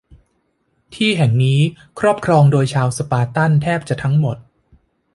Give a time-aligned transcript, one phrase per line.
[0.93, 1.59] ที่แห่งนี้
[1.99, 4.37] ครอบครองโดยชาวสปาร์ตันแทบจะทั้งหมด